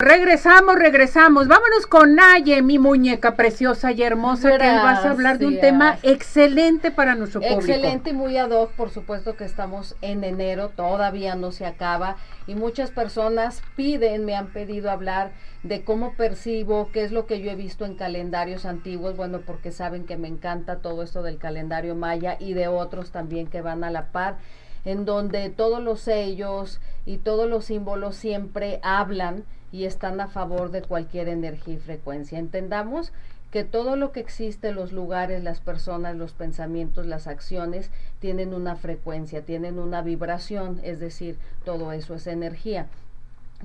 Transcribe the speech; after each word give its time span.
Regresamos, 0.00 0.76
regresamos. 0.76 1.48
Vámonos 1.48 1.88
con 1.88 2.14
Naye, 2.14 2.62
mi 2.62 2.78
muñeca 2.78 3.34
preciosa 3.34 3.90
y 3.90 4.04
hermosa, 4.04 4.56
que 4.56 4.58
vas 4.58 5.04
a 5.04 5.10
hablar 5.10 5.40
de 5.40 5.46
un 5.46 5.58
tema 5.58 5.98
excelente 6.04 6.92
para 6.92 7.16
nuestro 7.16 7.40
público. 7.40 7.62
Excelente 7.62 8.10
y 8.10 8.12
muy 8.12 8.36
ad 8.36 8.52
hoc, 8.52 8.70
por 8.74 8.90
supuesto 8.90 9.34
que 9.34 9.42
estamos 9.42 9.96
en 10.00 10.22
enero, 10.22 10.68
todavía 10.68 11.34
no 11.34 11.50
se 11.50 11.66
acaba 11.66 12.14
y 12.46 12.54
muchas 12.54 12.92
personas 12.92 13.60
piden, 13.74 14.24
me 14.24 14.36
han 14.36 14.52
pedido 14.52 14.92
hablar 14.92 15.32
de 15.64 15.82
cómo 15.82 16.14
percibo, 16.14 16.90
qué 16.92 17.02
es 17.02 17.10
lo 17.10 17.26
que 17.26 17.40
yo 17.40 17.50
he 17.50 17.56
visto 17.56 17.84
en 17.84 17.96
calendarios 17.96 18.66
antiguos, 18.66 19.16
bueno, 19.16 19.40
porque 19.44 19.72
saben 19.72 20.04
que 20.04 20.16
me 20.16 20.28
encanta 20.28 20.76
todo 20.76 21.02
esto 21.02 21.24
del 21.24 21.38
calendario 21.38 21.96
maya 21.96 22.36
y 22.38 22.52
de 22.52 22.68
otros 22.68 23.10
también 23.10 23.48
que 23.48 23.62
van 23.62 23.82
a 23.82 23.90
la 23.90 24.12
par 24.12 24.36
en 24.84 25.04
donde 25.04 25.50
todos 25.50 25.82
los 25.82 26.00
sellos 26.00 26.80
y 27.04 27.18
todos 27.18 27.50
los 27.50 27.64
símbolos 27.64 28.14
siempre 28.14 28.78
hablan 28.84 29.44
y 29.72 29.84
están 29.84 30.20
a 30.20 30.28
favor 30.28 30.70
de 30.70 30.82
cualquier 30.82 31.28
energía 31.28 31.74
y 31.74 31.78
frecuencia. 31.78 32.38
Entendamos 32.38 33.12
que 33.50 33.64
todo 33.64 33.96
lo 33.96 34.12
que 34.12 34.20
existe, 34.20 34.72
los 34.72 34.92
lugares, 34.92 35.42
las 35.42 35.60
personas, 35.60 36.16
los 36.16 36.32
pensamientos, 36.32 37.06
las 37.06 37.26
acciones, 37.26 37.90
tienen 38.18 38.52
una 38.52 38.76
frecuencia, 38.76 39.42
tienen 39.42 39.78
una 39.78 40.02
vibración, 40.02 40.80
es 40.82 41.00
decir, 41.00 41.38
todo 41.64 41.92
eso 41.92 42.14
es 42.14 42.26
energía. 42.26 42.88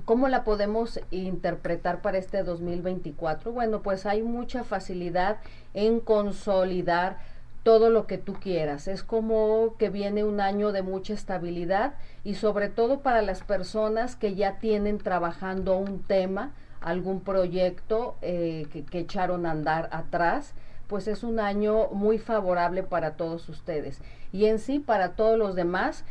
¿Cómo 0.06 0.28
la 0.28 0.42
podemos 0.42 1.00
interpretar 1.10 2.02
para 2.02 2.18
este 2.18 2.42
2024? 2.42 3.52
Bueno, 3.52 3.80
pues 3.82 4.06
hay 4.06 4.22
mucha 4.22 4.64
facilidad 4.64 5.38
en 5.72 6.00
consolidar 6.00 7.18
todo 7.64 7.90
lo 7.90 8.06
que 8.06 8.18
tú 8.18 8.34
quieras. 8.34 8.86
Es 8.86 9.02
como 9.02 9.74
que 9.78 9.90
viene 9.90 10.22
un 10.22 10.40
año 10.40 10.70
de 10.70 10.82
mucha 10.82 11.14
estabilidad 11.14 11.94
y 12.22 12.34
sobre 12.34 12.68
todo 12.68 13.00
para 13.00 13.22
las 13.22 13.42
personas 13.42 14.14
que 14.14 14.36
ya 14.36 14.58
tienen 14.60 14.98
trabajando 14.98 15.76
un 15.76 16.02
tema, 16.02 16.52
algún 16.80 17.20
proyecto 17.22 18.16
eh, 18.22 18.68
que, 18.70 18.84
que 18.84 19.00
echaron 19.00 19.46
a 19.46 19.50
andar 19.50 19.88
atrás, 19.90 20.54
pues 20.86 21.08
es 21.08 21.24
un 21.24 21.40
año 21.40 21.88
muy 21.88 22.18
favorable 22.18 22.82
para 22.82 23.16
todos 23.16 23.48
ustedes. 23.48 24.00
Y 24.30 24.44
en 24.44 24.58
sí, 24.58 24.78
para 24.78 25.12
todos 25.16 25.38
los 25.38 25.54
demás, 25.54 26.04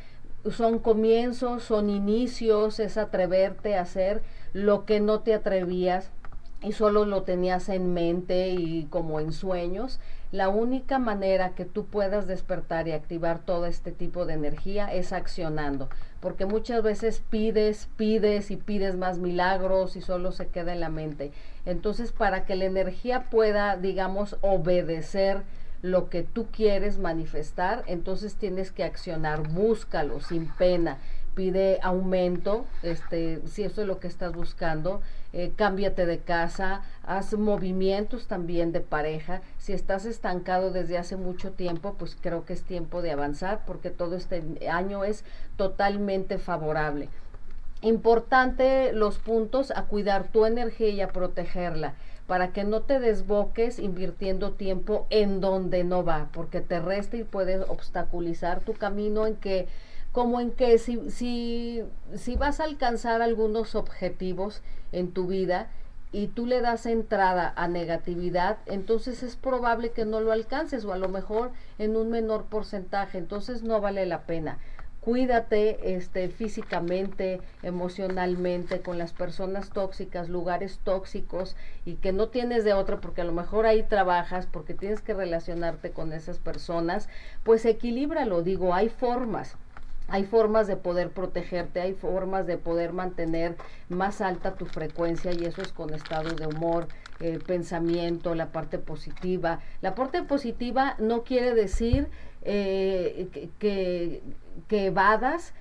son 0.49 0.79
comienzos, 0.79 1.63
son 1.63 1.89
inicios, 1.91 2.79
es 2.79 2.97
atreverte 2.97 3.77
a 3.77 3.81
hacer 3.81 4.23
lo 4.53 4.85
que 4.85 4.99
no 4.99 5.21
te 5.21 5.35
atrevías 5.35 6.11
y 6.63 6.71
solo 6.71 7.05
lo 7.05 7.23
tenías 7.23 7.69
en 7.69 7.93
mente 7.93 8.49
y 8.49 8.85
como 8.85 9.19
en 9.19 9.31
sueños 9.31 9.99
la 10.33 10.49
única 10.49 10.97
manera 10.97 11.53
que 11.53 11.63
tú 11.63 11.85
puedas 11.85 12.25
despertar 12.25 12.87
y 12.87 12.93
activar 12.93 13.45
todo 13.45 13.67
este 13.67 13.91
tipo 13.91 14.25
de 14.25 14.33
energía 14.33 14.91
es 14.91 15.13
accionando, 15.13 15.89
porque 16.21 16.47
muchas 16.47 16.81
veces 16.81 17.21
pides, 17.29 17.87
pides 17.97 18.49
y 18.49 18.57
pides 18.57 18.95
más 18.95 19.19
milagros 19.19 19.95
y 19.95 20.01
solo 20.01 20.31
se 20.31 20.47
queda 20.47 20.73
en 20.73 20.79
la 20.79 20.89
mente. 20.89 21.31
Entonces, 21.67 22.11
para 22.11 22.45
que 22.45 22.55
la 22.55 22.65
energía 22.65 23.29
pueda, 23.29 23.77
digamos, 23.77 24.37
obedecer 24.41 25.43
lo 25.83 26.09
que 26.09 26.23
tú 26.23 26.47
quieres 26.51 26.97
manifestar, 26.97 27.83
entonces 27.85 28.33
tienes 28.35 28.71
que 28.71 28.85
accionar, 28.85 29.47
búscalo 29.49 30.19
sin 30.19 30.47
pena 30.47 30.97
pide 31.35 31.79
aumento, 31.81 32.65
este, 32.81 33.41
si 33.47 33.63
eso 33.63 33.81
es 33.81 33.87
lo 33.87 33.99
que 33.99 34.07
estás 34.07 34.33
buscando, 34.33 35.01
eh, 35.33 35.51
cámbiate 35.55 36.05
de 36.05 36.19
casa, 36.19 36.81
haz 37.03 37.33
movimientos 37.33 38.27
también 38.27 38.71
de 38.71 38.81
pareja. 38.81 39.41
Si 39.57 39.73
estás 39.73 40.05
estancado 40.05 40.71
desde 40.71 40.97
hace 40.97 41.15
mucho 41.15 41.51
tiempo, 41.51 41.95
pues 41.97 42.15
creo 42.19 42.45
que 42.45 42.53
es 42.53 42.63
tiempo 42.63 43.01
de 43.01 43.11
avanzar 43.11 43.61
porque 43.65 43.89
todo 43.89 44.15
este 44.15 44.43
año 44.69 45.03
es 45.03 45.25
totalmente 45.57 46.37
favorable. 46.37 47.09
Importante 47.81 48.93
los 48.93 49.17
puntos 49.17 49.71
a 49.71 49.83
cuidar 49.85 50.27
tu 50.29 50.45
energía 50.45 50.89
y 50.89 51.01
a 51.01 51.09
protegerla 51.09 51.95
para 52.27 52.53
que 52.53 52.63
no 52.63 52.81
te 52.81 52.99
desboques 52.99 53.79
invirtiendo 53.79 54.51
tiempo 54.51 55.07
en 55.09 55.41
donde 55.41 55.83
no 55.83 56.05
va, 56.05 56.29
porque 56.31 56.61
te 56.61 56.79
resta 56.79 57.17
y 57.17 57.23
puedes 57.23 57.67
obstaculizar 57.67 58.61
tu 58.61 58.73
camino 58.73 59.27
en 59.27 59.35
que 59.35 59.67
como 60.13 60.39
en 60.39 60.51
que 60.51 60.77
si, 60.77 61.09
si, 61.09 61.83
si 62.15 62.35
vas 62.35 62.59
a 62.59 62.65
alcanzar 62.65 63.21
algunos 63.23 63.73
objetivos 63.73 64.61
en 64.91 65.11
tu 65.11 65.25
vida 65.25 65.69
y 66.11 66.27
tú 66.27 66.45
le 66.45 66.61
das 66.61 66.85
entrada 66.85 67.51
a 67.55 67.67
negatividad, 67.67 68.59
entonces 68.67 69.23
es 69.23 69.35
probable 69.35 69.89
que 69.89 70.05
no 70.05 70.21
lo 70.21 70.31
alcances 70.31 70.85
o 70.85 70.93
a 70.93 70.97
lo 70.97 71.09
mejor 71.09 71.51
en 71.79 71.97
un 71.97 72.11
menor 72.11 72.45
porcentaje, 72.45 73.17
entonces 73.17 73.63
no 73.63 73.81
vale 73.81 74.05
la 74.05 74.21
pena. 74.21 74.59
Cuídate 75.01 75.95
este, 75.95 76.29
físicamente, 76.29 77.41
emocionalmente, 77.63 78.81
con 78.81 78.99
las 78.99 79.13
personas 79.13 79.71
tóxicas, 79.71 80.29
lugares 80.29 80.79
tóxicos 80.83 81.55
y 81.85 81.95
que 81.95 82.13
no 82.13 82.29
tienes 82.29 82.63
de 82.63 82.73
otra 82.73 83.01
porque 83.01 83.21
a 83.21 83.25
lo 83.25 83.33
mejor 83.33 83.65
ahí 83.65 83.81
trabajas, 83.81 84.45
porque 84.45 84.75
tienes 84.75 85.01
que 85.01 85.15
relacionarte 85.15 85.89
con 85.89 86.13
esas 86.13 86.37
personas, 86.37 87.09
pues 87.43 87.65
equilíbralo, 87.65 88.43
digo, 88.43 88.75
hay 88.75 88.89
formas 88.89 89.57
hay 90.07 90.25
formas 90.25 90.67
de 90.67 90.75
poder 90.75 91.11
protegerte, 91.11 91.81
hay 91.81 91.93
formas 91.93 92.45
de 92.45 92.57
poder 92.57 92.93
mantener 92.93 93.55
más 93.89 94.21
alta 94.21 94.55
tu 94.55 94.65
frecuencia 94.65 95.31
y 95.31 95.45
eso 95.45 95.61
es 95.61 95.71
con 95.71 95.93
estado 95.93 96.29
de 96.31 96.47
humor, 96.47 96.87
el 97.19 97.39
pensamiento, 97.39 98.35
la 98.35 98.51
parte 98.51 98.79
positiva. 98.79 99.59
La 99.81 99.95
parte 99.95 100.23
positiva 100.23 100.95
no 100.99 101.23
quiere 101.23 101.53
decir 101.53 102.09
eh, 102.41 103.29
que, 103.31 103.49
que, 103.59 104.21
que 104.67 104.87
evadas 104.87 105.53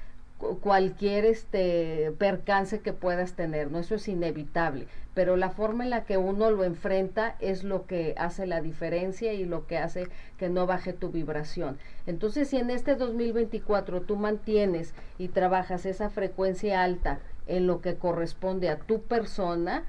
cualquier 0.61 1.25
este 1.25 2.13
percance 2.19 2.81
que 2.81 2.93
puedas 2.93 3.35
tener, 3.35 3.71
¿no? 3.71 3.79
Eso 3.79 3.95
es 3.95 4.09
inevitable, 4.09 4.87
pero 5.15 5.37
la 5.37 5.51
forma 5.51 5.85
en 5.85 5.91
la 5.91 6.05
que 6.05 6.17
uno 6.17 6.51
lo 6.51 6.65
enfrenta 6.65 7.37
es 7.41 7.65
lo 7.65 7.87
que 7.87 8.15
hace 8.19 8.47
la 8.47 8.61
diferencia 8.61 9.33
y 9.33 9.45
lo 9.45 9.67
que 9.67 9.79
hace 9.79 10.09
que 10.39 10.49
no 10.49 10.67
baje 10.67 10.93
tu 10.93 11.11
vibración. 11.11 11.79
Entonces, 12.07 12.49
si 12.49 12.57
en 12.57 12.71
este 12.71 12.97
2024 12.97 14.03
tú 14.03 14.17
mantienes 14.17 14.95
y 15.19 15.29
trabajas 15.29 15.87
esa 15.87 16.11
frecuencia 16.11 16.83
alta 16.83 17.21
en 17.47 17.67
lo 17.67 17.81
que 17.81 17.97
corresponde 17.97 18.69
a 18.69 18.79
tu 18.79 19.03
persona, 19.03 19.85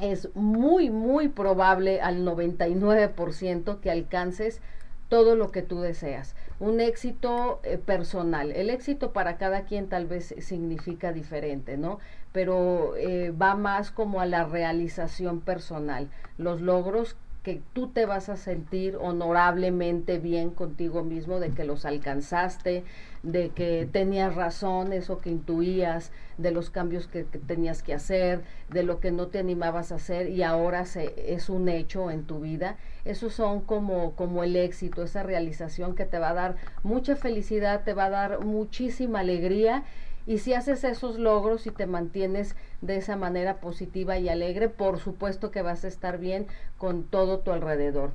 es 0.00 0.28
muy, 0.34 0.90
muy 0.90 1.28
probable 1.28 2.00
al 2.00 2.24
99% 2.24 3.80
que 3.80 3.90
alcances 3.90 4.60
todo 5.08 5.36
lo 5.36 5.50
que 5.50 5.62
tú 5.62 5.80
deseas. 5.80 6.34
Un 6.58 6.80
éxito 6.80 7.60
eh, 7.62 7.78
personal. 7.78 8.52
El 8.52 8.70
éxito 8.70 9.12
para 9.12 9.36
cada 9.36 9.64
quien 9.64 9.88
tal 9.88 10.06
vez 10.06 10.34
significa 10.38 11.12
diferente, 11.12 11.76
¿no? 11.76 11.98
Pero 12.32 12.96
eh, 12.96 13.30
va 13.30 13.54
más 13.54 13.90
como 13.90 14.20
a 14.20 14.26
la 14.26 14.44
realización 14.44 15.40
personal. 15.40 16.08
Los 16.38 16.60
logros 16.60 17.16
que 17.46 17.62
tú 17.74 17.86
te 17.90 18.06
vas 18.06 18.28
a 18.28 18.36
sentir 18.36 18.96
honorablemente 18.96 20.18
bien 20.18 20.50
contigo 20.50 21.04
mismo, 21.04 21.38
de 21.38 21.50
que 21.50 21.62
los 21.62 21.84
alcanzaste, 21.84 22.82
de 23.22 23.50
que 23.50 23.88
tenías 23.92 24.34
razón, 24.34 24.92
eso 24.92 25.20
que 25.20 25.30
intuías, 25.30 26.10
de 26.38 26.50
los 26.50 26.70
cambios 26.70 27.06
que, 27.06 27.22
tenías 27.22 27.84
que 27.84 27.94
hacer, 27.94 28.42
de 28.68 28.82
lo 28.82 28.98
que 28.98 29.12
no 29.12 29.28
te 29.28 29.38
animabas 29.38 29.92
a 29.92 29.94
hacer 29.94 30.28
y 30.28 30.42
ahora 30.42 30.86
se, 30.86 31.14
es 31.32 31.48
un 31.48 31.68
hecho 31.68 32.10
en 32.10 32.24
tu 32.24 32.40
vida. 32.40 32.78
Esos 33.04 33.34
son 33.34 33.60
como, 33.60 34.16
como 34.16 34.42
el 34.42 34.56
éxito, 34.56 35.04
esa 35.04 35.22
realización 35.22 35.94
que 35.94 36.04
te 36.04 36.18
va 36.18 36.30
a 36.30 36.34
dar 36.34 36.56
mucha 36.82 37.14
felicidad, 37.14 37.84
te 37.84 37.94
va 37.94 38.06
a 38.06 38.10
dar 38.10 38.40
muchísima 38.40 39.20
alegría 39.20 39.84
y 40.26 40.38
si 40.38 40.54
haces 40.54 40.84
esos 40.84 41.18
logros 41.18 41.66
y 41.66 41.70
te 41.70 41.86
mantienes 41.86 42.56
de 42.80 42.96
esa 42.96 43.16
manera 43.16 43.60
positiva 43.60 44.18
y 44.18 44.28
alegre, 44.28 44.68
por 44.68 44.98
supuesto 44.98 45.50
que 45.50 45.62
vas 45.62 45.84
a 45.84 45.88
estar 45.88 46.18
bien 46.18 46.46
con 46.78 47.04
todo 47.04 47.38
tu 47.38 47.52
alrededor. 47.52 48.10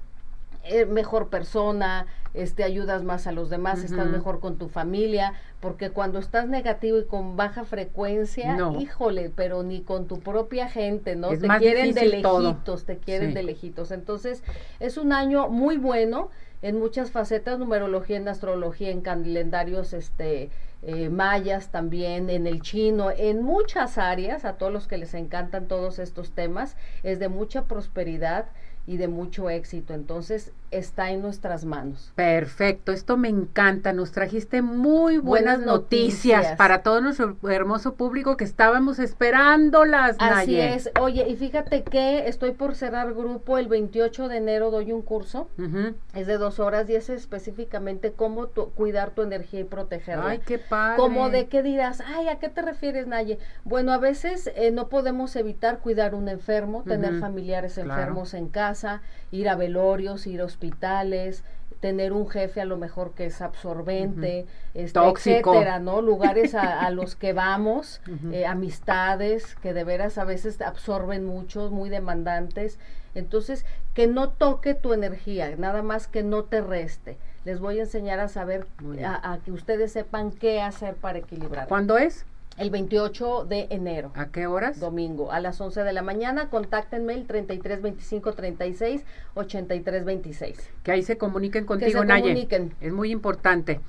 Eh, 0.64 0.86
mejor 0.86 1.30
persona, 1.30 2.06
este, 2.36 2.64
ayudas 2.64 3.04
más 3.04 3.26
a 3.26 3.32
los 3.32 3.50
demás, 3.50 3.84
estás 3.84 4.08
mejor 4.12 4.40
con 4.40 4.58
tu 4.58 4.70
familia, 4.70 5.34
porque 5.60 5.90
cuando 5.90 6.20
estás 6.20 6.48
negativo 6.48 7.00
y 7.00 7.06
con 7.06 7.36
baja 7.36 7.64
frecuencia, 7.64 8.56
híjole, 8.80 9.32
pero 9.36 9.64
ni 9.64 9.82
con 9.82 10.08
tu 10.08 10.20
propia 10.20 10.70
gente, 10.70 11.16
¿no? 11.16 11.30
te 11.30 11.48
quieren 11.58 11.96
de 11.96 12.06
lejitos, 12.06 12.86
te 12.86 12.98
quieren 12.98 13.34
de 13.34 13.42
lejitos. 13.42 13.90
Entonces, 13.90 14.44
es 14.80 14.98
un 14.98 15.14
año 15.14 15.50
muy 15.50 15.78
bueno 15.78 16.30
en 16.62 16.80
muchas 16.80 17.12
facetas, 17.12 17.60
numerología, 17.60 18.18
en 18.18 18.28
astrología, 18.28 18.92
en 18.92 19.02
calendarios, 19.02 19.94
este, 19.94 20.50
eh, 20.84 21.10
mayas 21.10 21.70
también, 21.70 22.30
en 22.30 22.48
el 22.48 22.62
chino, 22.62 23.12
en 23.12 23.44
muchas 23.44 23.98
áreas, 23.98 24.46
a 24.46 24.54
todos 24.54 24.72
los 24.72 24.88
que 24.88 24.98
les 24.98 25.14
encantan 25.14 25.68
todos 25.68 26.00
estos 26.00 26.32
temas, 26.32 26.76
es 27.04 27.20
de 27.20 27.30
mucha 27.30 27.66
prosperidad 27.66 28.46
y 28.88 28.98
de 28.98 29.08
mucho 29.08 29.50
éxito. 29.50 29.94
Entonces 29.94 30.52
está 30.72 31.12
en 31.12 31.22
nuestras 31.22 31.66
manos. 31.66 32.12
Perfecto, 32.16 32.92
esto 32.92 33.18
me 33.18 33.30
encanta. 33.30 33.94
Nos 33.94 34.12
trajiste 34.12 34.62
muy 34.62 35.18
buenas, 35.18 35.60
noticias, 35.60 36.56
para 36.56 36.82
todo 36.82 37.02
nuestro 37.02 37.38
hermoso 37.50 37.96
público 37.96 38.38
que 38.38 38.46
estábamos 38.46 39.00
esperándolas. 39.00 40.16
Así 40.20 40.60
es. 40.60 40.90
Oye, 41.00 41.28
y 41.28 41.36
fíjate 41.36 41.84
que 41.84 42.28
estoy 42.28 42.52
por 42.52 42.76
cerrar 42.76 43.14
grupo 43.14 43.58
el 43.58 43.68
28 43.68 44.28
de 44.28 44.38
enero. 44.38 44.72
Doy 44.72 44.92
un 44.92 45.02
curso. 45.02 45.50
Es 46.14 46.28
de 46.28 46.38
dos 46.38 46.60
horas 46.60 46.90
y 46.90 46.96
es 46.96 47.10
específicamente 47.10 48.14
cómo 48.14 48.48
cuidar 48.48 49.12
tu 49.12 49.22
energía 49.22 49.62
y 49.62 49.66
protegerla. 49.66 50.30
Ay, 50.30 50.40
qué 50.40 50.58
padre. 50.58 50.98
Como 50.98 51.30
de 51.30 51.48
qué 51.48 51.62
dirás, 51.64 52.02
ay, 52.02 52.30
¿a 52.30 52.40
qué 52.40 52.50
te 52.50 52.62
refieres, 52.62 53.08
Naye? 53.08 53.38
Bueno, 53.64 53.92
a 53.92 53.98
veces 53.98 54.50
eh, 54.56 54.72
no 54.72 54.88
podemos 54.88 55.36
evitar 55.36 55.80
cuidar 55.80 56.16
un 56.16 56.30
enfermo, 56.30 56.84
tener 56.84 57.20
familiares 57.20 57.78
enfermos 57.78 58.34
en 58.34 58.48
casa, 58.48 59.02
ir 59.32 59.50
a 59.50 59.56
velorios, 59.56 60.28
ir 60.28 60.42
a 60.42 60.46
hospitales, 60.46 60.61
tener 61.82 62.14
un 62.14 62.30
jefe 62.30 62.62
a 62.62 62.66
lo 62.66 62.78
mejor 62.78 63.12
que 63.12 63.26
es 63.26 63.42
absorbente, 63.42 64.46
este, 64.74 65.00
etcétera, 65.00 65.80
¿no? 65.80 66.02
Lugares 66.02 66.54
a, 66.56 66.90
los 66.92 67.16
que 67.16 67.34
vamos, 67.34 68.02
eh, 68.32 68.46
amistades 68.46 69.56
que 69.56 69.74
de 69.74 69.84
veras 69.84 70.18
a 70.18 70.24
veces 70.24 70.62
absorben 70.62 71.26
mucho, 71.26 71.72
muy 71.72 71.90
demandantes. 71.90 72.80
Entonces, 73.16 73.66
que 73.94 74.08
no 74.08 74.30
toque 74.30 74.74
tu 74.74 74.94
energía, 74.94 75.54
nada 75.58 75.82
más 75.82 76.08
que 76.08 76.24
no 76.24 76.44
te 76.44 76.62
reste. 76.62 77.18
Les 77.44 77.60
voy 77.60 77.80
a 77.80 77.84
enseñar 77.84 78.20
a 78.20 78.28
saber, 78.28 78.68
a, 79.04 79.34
a, 79.34 79.40
que 79.40 79.52
ustedes 79.52 79.92
sepan 79.92 80.32
qué 80.32 80.62
hacer 80.62 80.96
para 80.96 81.18
equilibrar. 81.18 81.68
¿Cuándo 81.68 81.98
es? 81.98 82.26
El 82.62 82.70
28 82.70 83.46
de 83.46 83.66
enero. 83.72 84.12
¿A 84.14 84.28
qué 84.28 84.46
horas? 84.46 84.80
Domingo, 84.80 85.32
a 85.32 85.40
las 85.40 85.60
11 85.60 85.84
de 85.84 85.94
la 85.94 86.04
mañana. 86.04 86.50
Contáctenme 86.52 87.16
el 87.16 87.26
33 87.26 87.82
25 87.82 88.34
36 88.34 89.04
83 89.34 90.06
26. 90.06 90.70
Que 90.84 90.92
ahí 90.92 91.02
se 91.02 91.18
comuniquen 91.18 91.66
contigo, 91.66 92.02
que 92.02 92.08
se 92.08 92.22
Comuniquen. 92.22 92.76
Es 92.80 92.94
muy 92.94 93.10
importante. 93.10 93.82